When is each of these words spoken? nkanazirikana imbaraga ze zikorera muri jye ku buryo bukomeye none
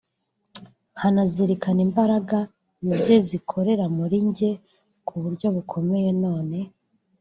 nkanazirikana 0.95 1.81
imbaraga 1.87 2.37
ze 2.99 3.15
zikorera 3.27 3.85
muri 3.97 4.17
jye 4.35 4.51
ku 5.07 5.13
buryo 5.23 5.47
bukomeye 5.55 6.09
none 6.23 6.57